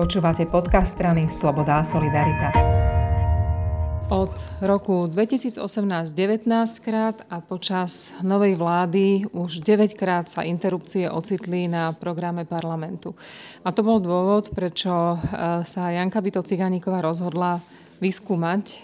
Počúvate 0.00 0.48
podcast 0.48 0.96
strany 0.96 1.28
Sloboda 1.28 1.76
a 1.76 1.84
Solidarita. 1.84 2.48
Od 4.08 4.32
roku 4.64 5.04
2018 5.04 5.60
19 6.16 6.48
krát 6.80 7.20
a 7.28 7.44
počas 7.44 8.16
novej 8.24 8.56
vlády 8.56 9.28
už 9.36 9.60
9 9.60 9.92
krát 10.00 10.24
sa 10.32 10.40
interrupcie 10.40 11.04
ocitli 11.04 11.68
na 11.68 11.92
programe 11.92 12.48
parlamentu. 12.48 13.12
A 13.60 13.76
to 13.76 13.84
bol 13.84 14.00
dôvod, 14.00 14.48
prečo 14.56 14.88
e, 14.88 15.16
sa 15.68 15.92
Janka 15.92 16.24
Bito 16.24 16.40
Ciganíková 16.40 17.04
rozhodla 17.04 17.60
vyskúmať, 18.00 18.64
e, 18.72 18.76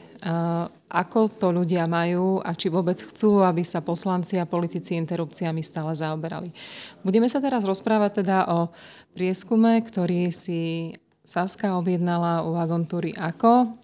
ako 0.93 1.33
to 1.33 1.49
ľudia 1.49 1.89
majú 1.89 2.45
a 2.45 2.53
či 2.53 2.69
vôbec 2.69 3.01
chcú, 3.01 3.41
aby 3.41 3.65
sa 3.65 3.81
poslanci 3.81 4.37
a 4.37 4.45
politici 4.45 5.01
interrupciami 5.01 5.65
stále 5.65 5.97
zaoberali. 5.97 6.53
Budeme 7.01 7.33
sa 7.33 7.41
teraz 7.41 7.65
rozprávať 7.65 8.21
teda 8.21 8.53
o 8.53 8.69
prieskume, 9.17 9.81
ktorý 9.81 10.29
si 10.29 10.93
Saska 11.27 11.75
objednala 11.75 12.47
u 12.47 12.55
agentúry 12.55 13.11
AKO. 13.19 13.75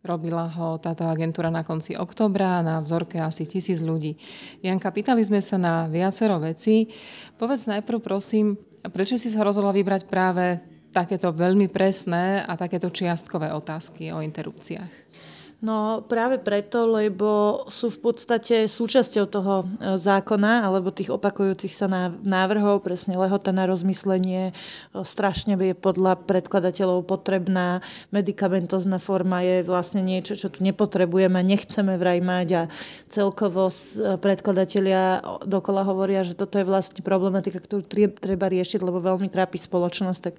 Robila 0.00 0.48
ho 0.48 0.80
táto 0.80 1.04
agentúra 1.04 1.52
na 1.52 1.60
konci 1.60 1.92
oktobra 1.92 2.64
na 2.64 2.80
vzorke 2.80 3.20
asi 3.20 3.44
tisíc 3.44 3.84
ľudí. 3.84 4.16
Janka, 4.64 4.88
pýtali 4.88 5.20
sme 5.20 5.44
sa 5.44 5.60
na 5.60 5.92
viacero 5.92 6.40
vecí. 6.40 6.88
Povedz 7.36 7.68
najprv 7.68 8.00
prosím, 8.00 8.56
prečo 8.88 9.20
si 9.20 9.28
sa 9.28 9.44
rozhodla 9.44 9.76
vybrať 9.76 10.08
práve 10.08 10.56
takéto 10.88 11.28
veľmi 11.36 11.68
presné 11.68 12.40
a 12.40 12.56
takéto 12.56 12.88
čiastkové 12.88 13.52
otázky 13.52 14.08
o 14.16 14.24
interrupciách? 14.24 15.05
No 15.56 16.04
práve 16.04 16.36
preto, 16.36 16.84
lebo 16.84 17.64
sú 17.72 17.88
v 17.88 18.12
podstate 18.12 18.68
súčasťou 18.68 19.24
toho 19.24 19.64
e, 19.64 19.96
zákona 19.96 20.68
alebo 20.68 20.92
tých 20.92 21.08
opakujúcich 21.08 21.72
sa 21.72 21.88
návrhov, 22.20 22.84
presne 22.84 23.16
lehota 23.16 23.56
na 23.56 23.64
rozmyslenie, 23.64 24.52
strašne 24.92 25.56
je 25.56 25.72
podľa 25.72 26.20
predkladateľov 26.28 27.08
potrebná, 27.08 27.80
medicamentozná 28.12 29.00
forma 29.00 29.40
je 29.40 29.64
vlastne 29.64 30.04
niečo, 30.04 30.36
čo 30.36 30.52
tu 30.52 30.60
nepotrebujeme, 30.60 31.40
nechceme 31.40 31.96
vraj 31.96 32.20
mať 32.20 32.48
a 32.52 32.62
celkovo 33.08 33.72
e, 33.72 34.20
predkladatelia 34.20 35.24
dokola 35.48 35.88
hovoria, 35.88 36.20
že 36.20 36.36
toto 36.36 36.60
je 36.60 36.68
vlastne 36.68 37.00
problematika, 37.00 37.64
ktorú 37.64 37.80
treba 38.12 38.52
riešiť, 38.52 38.84
lebo 38.84 39.00
veľmi 39.00 39.32
trápi 39.32 39.56
spoločnosť, 39.56 40.20
tak 40.20 40.36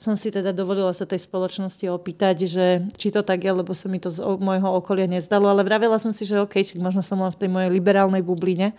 som 0.00 0.16
si 0.16 0.32
teda 0.32 0.56
dovolila 0.56 0.96
sa 0.96 1.04
tej 1.04 1.28
spoločnosti 1.28 1.84
opýtať, 1.92 2.48
že 2.48 2.66
či 2.96 3.12
to 3.12 3.20
tak 3.20 3.44
je, 3.44 3.52
lebo 3.52 3.76
sa 3.76 3.84
mi 3.92 4.00
to 4.00 4.08
z 4.08 4.24
môjho 4.50 4.68
okolia 4.74 5.06
nezdalo, 5.06 5.46
ale 5.46 5.62
vravela 5.62 5.96
som 6.02 6.10
si, 6.10 6.26
že 6.26 6.42
OK, 6.42 6.58
možno 6.82 7.06
som 7.06 7.22
len 7.22 7.30
v 7.30 7.40
tej 7.46 7.48
mojej 7.48 7.70
liberálnej 7.70 8.26
bubline 8.26 8.74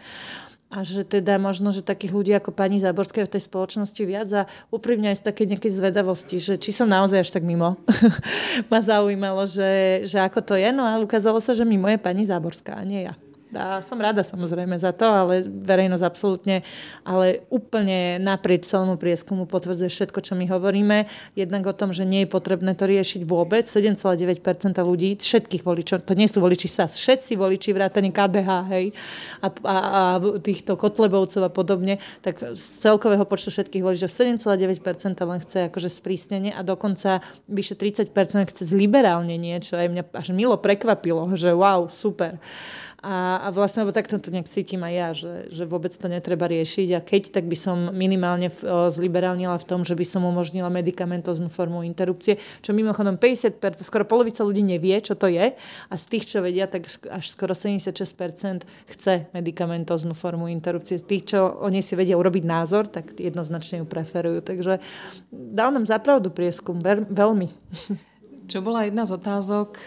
a 0.72 0.88
že 0.88 1.04
teda 1.04 1.36
možno, 1.36 1.76
že 1.76 1.84
takých 1.84 2.16
ľudí 2.16 2.32
ako 2.32 2.56
pani 2.56 2.80
Záborská 2.80 3.28
v 3.28 3.34
tej 3.36 3.44
spoločnosti 3.44 4.02
viac 4.08 4.30
a 4.32 4.48
úprimne 4.72 5.12
aj 5.12 5.20
z 5.20 5.28
takej 5.28 5.48
nejakej 5.52 5.72
zvedavosti, 5.76 6.40
že 6.40 6.56
či 6.56 6.72
som 6.72 6.88
naozaj 6.88 7.28
až 7.28 7.30
tak 7.36 7.44
mimo. 7.44 7.76
Ma 8.72 8.80
zaujímalo, 8.80 9.44
že, 9.44 10.04
že 10.08 10.24
ako 10.24 10.40
to 10.40 10.56
je, 10.56 10.72
no 10.72 10.88
a 10.88 10.96
ukázalo 11.04 11.44
sa, 11.44 11.52
že 11.52 11.68
mimo 11.68 11.92
je 11.92 12.00
pani 12.00 12.24
Záborská 12.24 12.80
a 12.80 12.88
nie 12.88 13.04
ja. 13.04 13.20
A 13.52 13.84
som 13.84 14.00
rada 14.00 14.24
samozrejme 14.24 14.80
za 14.80 14.96
to, 14.96 15.12
ale 15.12 15.44
verejnosť 15.44 16.04
absolútne, 16.08 16.64
ale 17.04 17.44
úplne 17.52 18.16
naprieč 18.24 18.72
celému 18.72 18.96
prieskumu 18.96 19.44
potvrdzuje 19.44 19.92
všetko, 19.92 20.20
čo 20.24 20.34
my 20.40 20.48
hovoríme. 20.48 21.08
Jednak 21.36 21.68
o 21.68 21.76
tom, 21.76 21.92
že 21.92 22.08
nie 22.08 22.24
je 22.24 22.32
potrebné 22.32 22.72
to 22.80 22.88
riešiť 22.88 23.28
vôbec. 23.28 23.68
7,9% 23.68 24.40
ľudí, 24.80 25.20
všetkých 25.20 25.64
voličov, 25.68 26.08
to 26.08 26.16
nie 26.16 26.32
sú 26.32 26.40
voliči 26.40 26.68
SAS, 26.72 26.96
všetci 26.96 27.36
voliči 27.36 27.76
vrátane 27.76 28.16
KDH, 28.16 28.50
hej, 28.72 28.86
a, 29.44 29.48
a, 29.48 29.76
a 29.76 30.02
týchto 30.40 30.80
Kotlebovcov 30.80 31.44
a 31.44 31.52
podobne, 31.52 32.00
tak 32.24 32.40
z 32.56 32.64
celkového 32.80 33.28
počtu 33.28 33.52
všetkých 33.52 33.84
voličov 33.84 34.08
7,9% 34.08 35.20
len 35.28 35.40
chce 35.44 35.60
akože 35.68 35.90
sprísnenie 35.92 36.52
a 36.56 36.64
dokonca 36.64 37.20
vyše 37.52 37.76
30% 37.76 38.16
chce 38.48 38.64
zliberálne 38.64 39.36
niečo. 39.36 39.76
Aj 39.76 39.92
mňa 39.92 40.16
až 40.16 40.32
milo 40.32 40.56
prekvapilo, 40.56 41.28
že 41.36 41.52
wow, 41.52 41.92
super. 41.92 42.40
A, 43.02 43.42
a 43.42 43.48
vlastne, 43.50 43.82
lebo 43.82 43.98
takto 43.98 44.22
to 44.22 44.30
nejak 44.30 44.46
cítim 44.46 44.86
aj 44.86 44.94
ja, 44.94 45.10
že, 45.18 45.34
že 45.50 45.64
vôbec 45.66 45.90
to 45.90 46.06
netreba 46.06 46.46
riešiť 46.46 46.88
a 46.94 47.00
keď, 47.02 47.34
tak 47.34 47.50
by 47.50 47.58
som 47.58 47.90
minimálne 47.90 48.54
v, 48.54 48.62
o, 48.62 48.94
zliberálnila 48.94 49.58
v 49.58 49.66
tom, 49.66 49.82
že 49.82 49.98
by 49.98 50.06
som 50.06 50.22
umožnila 50.22 50.70
medicamentoznú 50.70 51.50
formu 51.50 51.82
interrupcie, 51.82 52.38
čo 52.62 52.78
mimochodom 52.78 53.18
50%, 53.18 53.58
skoro 53.82 54.06
polovica 54.06 54.46
ľudí 54.46 54.62
nevie, 54.62 54.94
čo 55.02 55.18
to 55.18 55.34
je 55.34 55.50
a 55.58 55.94
z 55.98 56.06
tých, 56.14 56.30
čo 56.30 56.46
vedia, 56.46 56.70
tak 56.70 56.86
až 57.10 57.26
skoro 57.26 57.58
76% 57.58 58.70
chce 58.70 59.34
medicamentoznú 59.34 60.14
formu 60.14 60.46
interrupcie. 60.54 61.02
Z 61.02 61.06
tých, 61.10 61.24
čo 61.34 61.58
oni 61.58 61.82
si 61.82 61.98
vedia 61.98 62.22
urobiť 62.22 62.46
názor, 62.46 62.86
tak 62.86 63.18
jednoznačne 63.18 63.82
ju 63.82 63.90
preferujú. 63.90 64.46
Takže 64.46 64.78
dal 65.34 65.74
nám 65.74 65.90
zapravdu 65.90 66.30
prieskum, 66.30 66.78
veľmi. 67.10 67.50
Čo 68.52 68.60
bola 68.60 68.84
jedna 68.84 69.08
z 69.08 69.16
otázok, 69.16 69.80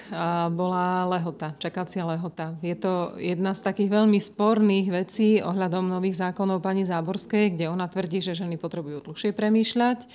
bola 0.57 1.05
lehota, 1.05 1.53
čakacia 1.61 2.01
lehota. 2.09 2.57
Je 2.65 2.73
to 2.73 3.13
jedna 3.21 3.53
z 3.53 3.61
takých 3.61 3.93
veľmi 3.93 4.17
sporných 4.17 4.89
vecí 4.89 5.45
ohľadom 5.45 5.85
nových 5.85 6.17
zákonov 6.17 6.65
pani 6.65 6.89
Záborskej, 6.89 7.53
kde 7.53 7.69
ona 7.69 7.85
tvrdí, 7.93 8.25
že 8.25 8.33
ženy 8.33 8.57
potrebujú 8.57 9.05
dlhšie 9.05 9.37
premýšľať. 9.37 10.09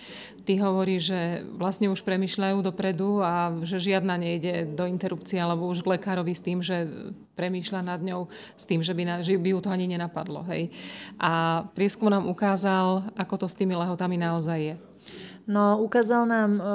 Ty 0.50 0.54
hovorí, 0.66 0.98
že 0.98 1.46
vlastne 1.62 1.94
už 1.94 2.02
premýšľajú 2.02 2.66
dopredu 2.66 3.22
a 3.22 3.54
že 3.62 3.78
žiadna 3.78 4.18
nejde 4.18 4.74
do 4.74 4.90
interrupcie 4.90 5.38
alebo 5.38 5.70
už 5.70 5.86
k 5.86 6.02
lekárovi 6.02 6.34
s 6.34 6.42
tým, 6.42 6.66
že 6.66 6.90
premýšľa 7.38 7.86
nad 7.86 8.02
ňou 8.02 8.34
s 8.58 8.66
tým, 8.66 8.82
že 8.82 8.98
by, 8.98 9.04
na, 9.06 9.16
že 9.22 9.38
by 9.38 9.54
ju 9.54 9.60
to 9.62 9.70
ani 9.70 9.86
nenapadlo. 9.86 10.42
Hej. 10.50 10.74
A 11.22 11.62
prieskum 11.78 12.10
nám 12.10 12.26
ukázal, 12.26 13.14
ako 13.14 13.46
to 13.46 13.48
s 13.48 13.54
tými 13.54 13.78
lehotami 13.78 14.18
naozaj 14.18 14.74
je. 14.74 14.89
No, 15.50 15.82
ukázal 15.82 16.30
nám 16.30 16.52
uh, 16.62 16.66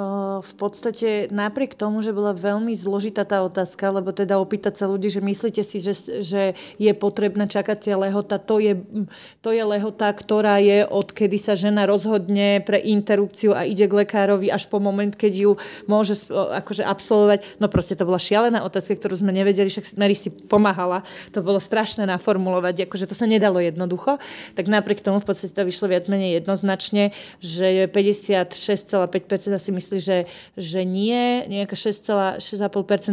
v 0.43 0.53
podstate 0.59 1.31
napriek 1.31 1.79
tomu, 1.79 2.03
že 2.03 2.11
bola 2.11 2.35
veľmi 2.35 2.75
zložitá 2.75 3.23
tá 3.23 3.39
otázka, 3.39 3.87
lebo 3.87 4.11
teda 4.11 4.35
opýtať 4.35 4.83
sa 4.83 4.91
ľudí, 4.91 5.07
že 5.07 5.23
myslíte 5.23 5.63
si, 5.63 5.79
že, 5.79 5.95
že 6.19 6.59
je 6.75 6.91
potrebná 6.91 7.47
čakacia 7.47 7.95
lehota, 7.95 8.35
to 8.35 8.59
je, 8.59 8.75
to 9.39 9.55
je 9.55 9.63
lehota, 9.63 10.11
ktorá 10.11 10.59
je 10.59 10.83
odkedy 10.83 11.39
sa 11.39 11.55
žena 11.55 11.87
rozhodne 11.87 12.59
pre 12.67 12.83
interrupciu 12.83 13.55
a 13.55 13.63
ide 13.63 13.87
k 13.87 13.95
lekárovi 14.03 14.51
až 14.51 14.67
po 14.67 14.83
moment, 14.83 15.15
keď 15.15 15.33
ju 15.47 15.51
môže 15.87 16.27
akože 16.35 16.83
absolvovať. 16.83 17.63
No 17.63 17.71
proste 17.71 17.95
to 17.95 18.03
bola 18.03 18.19
šialená 18.19 18.59
otázka, 18.59 18.99
ktorú 18.99 19.15
sme 19.15 19.31
nevedeli, 19.31 19.71
však 19.71 19.95
Mary 19.95 20.19
si 20.19 20.27
pomáhala. 20.27 21.07
To 21.31 21.39
bolo 21.39 21.63
strašné 21.63 22.03
naformulovať, 22.11 22.91
akože 22.91 23.07
to 23.07 23.15
sa 23.15 23.23
nedalo 23.23 23.63
jednoducho. 23.63 24.19
Tak 24.51 24.67
napriek 24.67 24.99
tomu 24.99 25.23
v 25.23 25.31
podstate 25.31 25.55
to 25.55 25.63
vyšlo 25.63 25.87
viac 25.87 26.11
menej 26.11 26.43
jednoznačne, 26.43 27.15
že 27.39 27.87
50 27.87 28.64
6,5% 28.65 29.61
si 29.61 29.69
myslí, 29.69 29.97
že, 30.01 30.17
že 30.57 30.81
nie, 30.81 31.45
nejaká 31.45 31.77
6,5% 31.77 32.41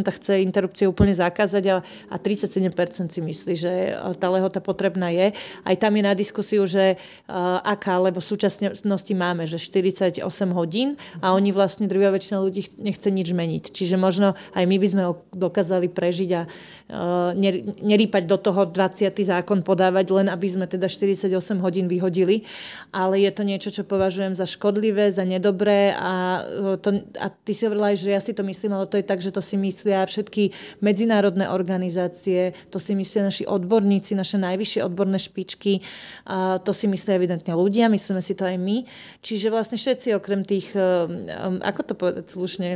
chce 0.08 0.32
interrupcie 0.40 0.88
úplne 0.88 1.12
zakázať 1.12 1.64
a, 1.68 1.76
a 2.08 2.16
37% 2.16 2.72
si 3.12 3.20
myslí, 3.20 3.52
že 3.52 3.72
tá 4.16 4.32
lehota 4.32 4.64
potrebná 4.64 5.12
je. 5.12 5.36
Aj 5.68 5.76
tam 5.76 5.92
je 5.92 6.02
na 6.02 6.16
diskusiu, 6.16 6.64
že 6.64 6.96
uh, 6.96 7.60
aká, 7.60 8.00
lebo 8.00 8.24
v 8.24 8.26
súčasnosti 8.32 9.12
máme, 9.12 9.44
že 9.44 9.60
48 9.60 10.24
hodín 10.56 10.96
a 11.20 11.36
oni 11.36 11.52
vlastne 11.52 11.84
druhá 11.84 12.08
väčšina 12.08 12.40
ľudí 12.40 12.80
nechce 12.80 13.12
nič 13.12 13.28
meniť. 13.36 13.64
Čiže 13.76 14.00
možno 14.00 14.32
aj 14.56 14.64
my 14.64 14.76
by 14.80 14.86
sme 14.88 15.02
dokázali 15.36 15.92
prežiť 15.92 16.30
a 16.32 16.42
uh, 16.48 17.36
nerýpať 17.84 18.24
do 18.24 18.40
toho 18.40 18.64
20. 18.64 19.12
zákon 19.12 19.60
podávať, 19.60 20.06
len 20.16 20.26
aby 20.32 20.48
sme 20.48 20.64
teda 20.64 20.88
48 20.88 21.28
hodín 21.60 21.92
vyhodili. 21.92 22.48
Ale 22.88 23.20
je 23.20 23.30
to 23.34 23.42
niečo, 23.44 23.69
čo 23.69 23.82
považujem 23.84 24.32
za 24.32 24.48
škodlivé, 24.48 25.12
za 25.12 25.28
ned- 25.28 25.41
nedobré 25.42 25.91
a, 25.98 26.47
e, 26.47 26.78
to, 26.78 27.03
a 27.19 27.26
ty 27.26 27.50
si 27.50 27.66
hovorila 27.66 27.91
aj, 27.91 27.98
že 27.98 28.08
ja 28.14 28.22
si 28.22 28.30
to 28.30 28.47
myslím, 28.47 28.78
ale 28.78 28.86
to 28.86 29.03
je 29.03 29.03
tak, 29.03 29.19
že 29.19 29.34
to 29.34 29.42
si 29.42 29.58
myslia 29.58 30.06
všetky 30.06 30.54
medzinárodné 30.78 31.50
organizácie, 31.50 32.54
to 32.70 32.78
si 32.78 32.94
myslia 32.94 33.26
naši 33.26 33.42
odborníci, 33.42 34.14
naše 34.14 34.38
najvyššie 34.38 34.86
odborné 34.86 35.19
špičky, 35.19 35.82
a 36.31 36.62
to 36.62 36.70
si 36.70 36.86
myslia 36.86 37.19
evidentne 37.19 37.50
ľudia, 37.58 37.91
myslíme 37.91 38.22
si 38.22 38.38
to 38.38 38.47
aj 38.47 38.54
my. 38.54 38.86
Čiže 39.19 39.50
vlastne 39.50 39.75
všetci 39.75 40.14
okrem 40.14 40.47
tých, 40.47 40.70
um, 40.78 41.58
ako 41.58 41.81
to 41.82 41.92
povedať 41.98 42.25
slušne, 42.31 42.69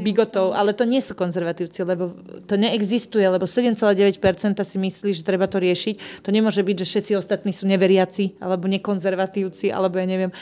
bigotov, 0.00 0.56
ale 0.56 0.72
to 0.72 0.88
nie 0.88 1.04
sú 1.04 1.12
konzervatívci, 1.12 1.84
lebo 1.84 2.16
to 2.48 2.56
neexistuje, 2.56 3.28
lebo 3.28 3.44
7,9% 3.44 4.16
si 4.64 4.76
myslí, 4.80 5.10
že 5.12 5.22
treba 5.26 5.44
to 5.44 5.60
riešiť. 5.60 6.24
To 6.24 6.30
nemôže 6.32 6.64
byť, 6.64 6.76
že 6.80 6.86
všetci 6.86 7.12
ostatní 7.18 7.52
sú 7.52 7.68
neveriaci, 7.68 8.40
alebo 8.40 8.70
nekonzervatívci, 8.70 9.68
alebo 9.74 9.98
ja 10.00 10.06
neviem. 10.06 10.32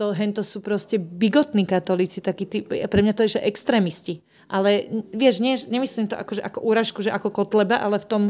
To, 0.00 0.16
hento 0.16 0.40
sú 0.40 0.64
proste 0.70 1.02
bigotní 1.02 1.66
katolíci, 1.66 2.22
takí 2.22 2.46
tí, 2.46 2.62
pre 2.62 3.02
mňa 3.02 3.18
to 3.18 3.26
je, 3.26 3.34
že 3.34 3.42
extrémisti. 3.42 4.22
Ale 4.46 4.86
vieš, 5.10 5.42
nie, 5.42 5.58
nemyslím 5.58 6.06
to 6.06 6.14
ako, 6.14 6.38
že 6.38 6.42
ako 6.46 6.58
úražku, 6.62 6.98
že 7.02 7.10
ako 7.10 7.34
kotleba, 7.34 7.82
ale 7.82 7.98
v 7.98 8.06
tom 8.06 8.22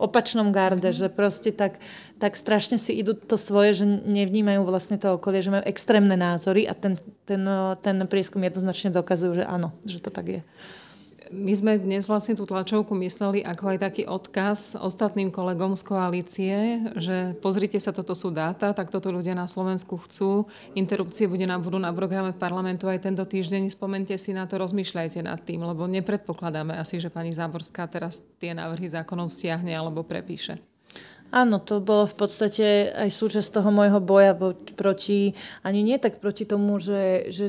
opačnom 0.00 0.48
garde, 0.56 0.88
mm. 0.88 0.96
že 0.96 1.06
proste 1.12 1.52
tak, 1.52 1.76
tak 2.16 2.32
strašne 2.32 2.80
si 2.80 2.96
idú 2.96 3.12
to 3.12 3.36
svoje, 3.36 3.84
že 3.84 3.84
nevnímajú 3.86 4.64
vlastne 4.64 4.96
to 4.96 5.20
okolie, 5.20 5.44
že 5.44 5.52
majú 5.52 5.64
extrémne 5.68 6.16
názory 6.16 6.64
a 6.64 6.72
ten, 6.72 6.96
ten, 7.28 7.44
ten 7.84 7.96
prieskum 8.08 8.40
jednoznačne 8.40 8.88
dokazujú, 8.88 9.44
že 9.44 9.44
áno, 9.44 9.76
že 9.84 10.00
to 10.00 10.08
tak 10.08 10.40
je. 10.40 10.42
My 11.32 11.56
sme 11.56 11.80
dnes 11.80 12.04
vlastne 12.04 12.36
tú 12.36 12.44
tlačovku 12.44 12.92
mysleli 13.00 13.40
ako 13.40 13.72
aj 13.72 13.78
taký 13.80 14.02
odkaz 14.04 14.76
ostatným 14.76 15.32
kolegom 15.32 15.72
z 15.72 15.82
koalície, 15.88 16.56
že 17.00 17.32
pozrite 17.40 17.80
sa, 17.80 17.88
toto 17.88 18.12
sú 18.12 18.28
dáta, 18.28 18.76
tak 18.76 18.92
toto 18.92 19.08
ľudia 19.08 19.32
na 19.32 19.48
Slovensku 19.48 19.96
chcú. 20.04 20.44
Interrupcie 20.76 21.24
bude 21.24 21.48
na, 21.48 21.56
budú 21.56 21.80
na 21.80 21.88
programe 21.88 22.36
parlamentu 22.36 22.84
aj 22.84 23.08
tento 23.08 23.24
týždeň. 23.24 23.72
Spomente 23.72 24.12
si 24.20 24.36
na 24.36 24.44
to, 24.44 24.60
rozmýšľajte 24.60 25.24
nad 25.24 25.40
tým, 25.40 25.64
lebo 25.64 25.88
nepredpokladáme 25.88 26.76
asi, 26.76 27.00
že 27.00 27.08
pani 27.08 27.32
Záborská 27.32 27.88
teraz 27.88 28.20
tie 28.36 28.52
návrhy 28.52 28.92
zákonov 28.92 29.32
stiahne 29.32 29.72
alebo 29.72 30.04
prepíše. 30.04 30.71
Áno, 31.32 31.64
to 31.64 31.80
bolo 31.80 32.04
v 32.04 32.12
podstate 32.12 32.92
aj 32.92 33.08
súčasť 33.08 33.56
toho 33.56 33.72
môjho 33.72 34.04
boja 34.04 34.36
proti, 34.76 35.32
ani 35.64 35.80
nie 35.80 35.96
tak 35.96 36.20
proti 36.20 36.44
tomu, 36.44 36.76
že, 36.76 37.32
že 37.32 37.48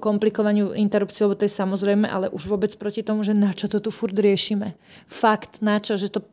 komplikovaniu 0.00 0.72
interrupcie, 0.72 1.28
lebo 1.28 1.36
to 1.36 1.44
je 1.44 1.52
samozrejme, 1.52 2.08
ale 2.08 2.32
už 2.32 2.48
vôbec 2.48 2.72
proti 2.80 3.04
tomu, 3.04 3.20
že 3.20 3.36
na 3.36 3.52
čo 3.52 3.68
to 3.68 3.76
tu 3.76 3.92
furt 3.92 4.16
riešime. 4.16 4.72
Fakt, 5.04 5.60
na 5.60 5.76
čo, 5.84 6.00
že 6.00 6.08
to, 6.08 6.24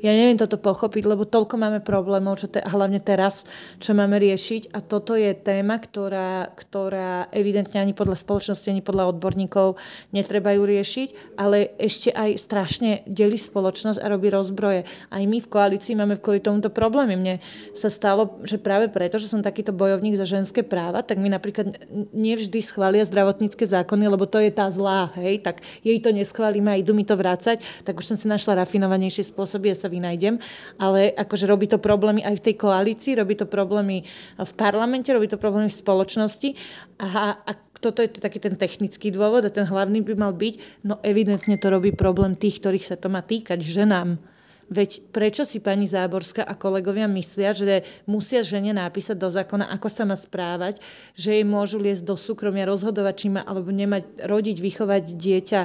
ja 0.00 0.16
neviem 0.16 0.40
toto 0.40 0.56
pochopiť, 0.56 1.04
lebo 1.12 1.28
toľko 1.28 1.60
máme 1.60 1.84
problémov, 1.84 2.40
čo 2.40 2.48
te, 2.48 2.64
hlavne 2.64 3.04
teraz, 3.04 3.44
čo 3.76 3.92
máme 3.92 4.16
riešiť 4.16 4.72
a 4.72 4.80
toto 4.80 5.20
je 5.20 5.36
téma, 5.36 5.76
ktorá, 5.76 6.56
ktorá 6.56 7.28
evidentne 7.36 7.84
ani 7.84 7.92
podľa 7.92 8.16
spoločnosti, 8.16 8.72
ani 8.72 8.80
podľa 8.80 9.12
odborníkov 9.12 9.76
netreba 10.16 10.56
ju 10.56 10.64
riešiť, 10.64 11.36
ale 11.36 11.76
ešte 11.76 12.16
aj 12.16 12.40
strašne 12.40 12.90
delí 13.04 13.36
spoločnosť 13.36 14.00
a 14.00 14.08
robí 14.08 14.32
rozbroje. 14.32 14.88
Aj 15.12 15.20
my 15.20 15.36
v 15.36 15.50
koalícii 15.52 15.92
máme 16.00 16.16
v 16.16 16.29
kvôli 16.30 16.46
tomuto 16.46 16.70
problémy. 16.70 17.18
Mne 17.18 17.34
sa 17.74 17.90
stalo, 17.90 18.38
že 18.46 18.54
práve 18.54 18.86
preto, 18.86 19.18
že 19.18 19.26
som 19.26 19.42
takýto 19.42 19.74
bojovník 19.74 20.14
za 20.14 20.22
ženské 20.22 20.62
práva, 20.62 21.02
tak 21.02 21.18
mi 21.18 21.26
napríklad 21.26 21.74
nevždy 22.14 22.62
schvália 22.62 23.02
zdravotnícke 23.02 23.66
zákony, 23.66 24.06
lebo 24.06 24.30
to 24.30 24.38
je 24.38 24.54
tá 24.54 24.70
zlá, 24.70 25.10
hej, 25.18 25.42
tak 25.42 25.58
jej 25.82 25.98
to 25.98 26.14
neschválime 26.14 26.70
a 26.70 26.78
idú 26.78 26.94
mi 26.94 27.02
to 27.02 27.18
vrácať, 27.18 27.58
tak 27.82 27.98
už 27.98 28.14
som 28.14 28.16
si 28.16 28.30
našla 28.30 28.62
rafinovanejšie 28.62 29.26
spôsoby, 29.34 29.74
ja 29.74 29.76
sa 29.82 29.90
vynajdem, 29.90 30.38
ale 30.78 31.10
akože 31.18 31.50
robí 31.50 31.66
to 31.66 31.82
problémy 31.82 32.22
aj 32.22 32.38
v 32.38 32.44
tej 32.46 32.54
koalícii, 32.62 33.18
robí 33.18 33.34
to 33.34 33.50
problémy 33.50 34.06
v 34.38 34.52
parlamente, 34.54 35.10
robí 35.10 35.26
to 35.26 35.34
problémy 35.34 35.66
v 35.66 35.80
spoločnosti 35.82 36.54
a, 37.02 37.42
a 37.42 37.50
toto 37.82 38.06
je 38.06 38.22
taký 38.22 38.38
ten 38.38 38.54
technický 38.54 39.10
dôvod 39.10 39.42
a 39.42 39.50
ten 39.50 39.66
hlavný 39.66 40.04
by 40.06 40.14
mal 40.14 40.30
byť, 40.30 40.84
no 40.86 41.02
evidentne 41.02 41.58
to 41.58 41.74
robí 41.74 41.90
problém 41.90 42.38
tých, 42.38 42.62
ktorých 42.62 42.86
sa 42.86 42.94
to 42.94 43.10
má 43.10 43.24
týkať, 43.24 43.58
ženám. 43.58 44.29
Veď 44.70 45.02
prečo 45.10 45.42
si 45.42 45.58
pani 45.58 45.90
Záborská 45.90 46.46
a 46.46 46.54
kolegovia 46.54 47.10
myslia, 47.10 47.50
že 47.50 47.82
musia 48.06 48.46
žene 48.46 48.70
napísať 48.70 49.18
do 49.18 49.26
zákona, 49.26 49.66
ako 49.66 49.88
sa 49.90 50.06
má 50.06 50.14
správať, 50.14 50.78
že 51.18 51.34
jej 51.34 51.42
môžu 51.42 51.82
liesť 51.82 52.06
do 52.06 52.14
súkromia, 52.14 52.70
rozhodovať, 52.70 53.14
či 53.18 53.28
má 53.34 53.42
alebo 53.42 53.74
nemať, 53.74 54.22
rodiť, 54.30 54.56
vychovať 54.62 55.04
dieťa. 55.18 55.60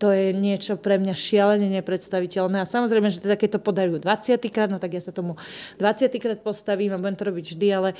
To 0.00 0.08
je 0.08 0.32
niečo 0.32 0.80
pre 0.80 0.96
mňa 0.96 1.12
šialene 1.12 1.68
nepredstaviteľné. 1.68 2.64
A 2.64 2.66
samozrejme, 2.66 3.12
že 3.12 3.20
teda 3.20 3.36
podajú 3.60 4.00
20 4.00 4.40
krát, 4.48 4.72
no 4.72 4.80
tak 4.80 4.96
ja 4.96 5.04
sa 5.04 5.12
tomu 5.12 5.36
20 5.76 6.08
krát 6.16 6.40
postavím 6.40 6.96
a 6.96 7.00
budem 7.00 7.16
to 7.20 7.28
robiť 7.28 7.44
vždy, 7.52 7.68
ale 7.76 7.92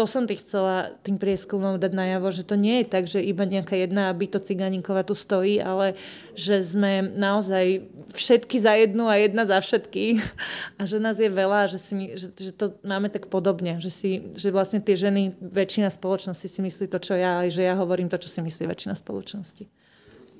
to 0.00 0.08
som 0.08 0.24
ty 0.24 0.32
chcela 0.32 0.96
tým 1.04 1.20
prieskumom 1.20 1.76
dať 1.76 1.92
najavo, 1.92 2.32
že 2.32 2.48
to 2.48 2.56
nie 2.56 2.80
je 2.80 2.86
tak, 2.88 3.04
že 3.04 3.20
iba 3.20 3.44
nejaká 3.44 3.76
jedna 3.76 4.08
byto 4.16 4.40
ciganíková 4.40 5.04
tu 5.04 5.12
stojí, 5.12 5.60
ale 5.60 5.92
že 6.32 6.64
sme 6.64 7.04
naozaj 7.04 7.84
všetky 8.16 8.56
za 8.56 8.80
jednu 8.80 9.12
a 9.12 9.20
jedna 9.20 9.44
za 9.44 9.60
všetky 9.60 10.16
a 10.80 10.88
že 10.88 10.96
nás 11.04 11.20
je 11.20 11.28
veľa 11.28 11.68
že, 11.68 11.76
si, 11.76 12.16
že, 12.16 12.32
že 12.32 12.56
to 12.56 12.72
máme 12.80 13.12
tak 13.12 13.28
podobne, 13.28 13.76
že, 13.76 13.92
si, 13.92 14.32
že 14.32 14.48
vlastne 14.48 14.80
tie 14.80 14.96
ženy, 14.96 15.36
väčšina 15.36 15.92
spoločnosti 15.92 16.48
si 16.48 16.60
myslí 16.64 16.88
to, 16.88 16.96
čo 16.96 17.20
ja, 17.20 17.44
aj 17.44 17.52
že 17.52 17.68
ja 17.68 17.76
hovorím 17.76 18.08
to, 18.08 18.16
čo 18.16 18.32
si 18.32 18.40
myslí 18.40 18.64
väčšina 18.72 18.96
spoločnosti. 18.96 19.68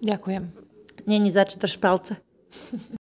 Ďakujem. 0.00 0.48
Není 1.04 1.28
za 1.28 1.44
čo 1.44 1.60
palce. 1.76 2.16